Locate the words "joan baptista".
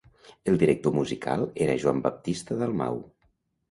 1.87-2.61